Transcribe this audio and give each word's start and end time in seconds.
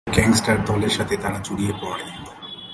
এভাবেই 0.07 0.13
এক 0.13 0.23
গ্যাংস্টার 0.23 0.57
দলের 0.65 0.89
সাথে 0.89 1.15
তারা 1.17 1.39
জড়িয়ে 1.43 1.73
পড়ে। 1.81 2.05